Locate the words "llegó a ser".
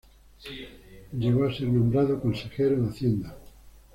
1.13-1.67